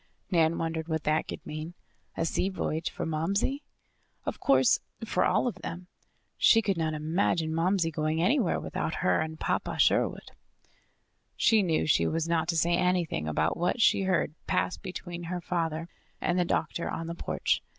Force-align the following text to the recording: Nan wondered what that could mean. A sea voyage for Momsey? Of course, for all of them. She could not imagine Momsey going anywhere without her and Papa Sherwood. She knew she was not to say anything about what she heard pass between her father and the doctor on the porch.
Nan 0.31 0.57
wondered 0.57 0.87
what 0.87 1.03
that 1.03 1.27
could 1.27 1.45
mean. 1.45 1.75
A 2.17 2.25
sea 2.25 2.49
voyage 2.49 2.89
for 2.89 3.05
Momsey? 3.05 3.61
Of 4.25 4.39
course, 4.39 4.79
for 5.05 5.23
all 5.23 5.45
of 5.45 5.53
them. 5.61 5.85
She 6.37 6.63
could 6.63 6.75
not 6.75 6.95
imagine 6.95 7.53
Momsey 7.53 7.91
going 7.91 8.19
anywhere 8.19 8.59
without 8.59 8.95
her 9.05 9.21
and 9.21 9.39
Papa 9.39 9.77
Sherwood. 9.77 10.31
She 11.35 11.61
knew 11.61 11.85
she 11.85 12.07
was 12.07 12.27
not 12.27 12.47
to 12.47 12.57
say 12.57 12.73
anything 12.77 13.27
about 13.27 13.55
what 13.57 13.79
she 13.79 14.01
heard 14.01 14.33
pass 14.47 14.75
between 14.75 15.25
her 15.25 15.39
father 15.39 15.87
and 16.19 16.39
the 16.39 16.45
doctor 16.45 16.89
on 16.89 17.05
the 17.05 17.13
porch. 17.13 17.61